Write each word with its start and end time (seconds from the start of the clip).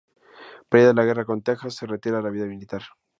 Perdida 0.67 0.95
la 0.95 1.05
guerra 1.05 1.25
con 1.25 1.43
Texas, 1.43 1.75
se 1.75 1.85
retira 1.85 2.17
de 2.17 2.23
la 2.23 2.31
vida 2.31 2.47
militar. 2.47 2.81